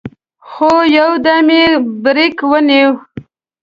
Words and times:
خو 0.49 0.71
يودم 0.97 1.47
يې 1.57 1.65
برېک 2.03 2.37
ونيو. 2.49 2.91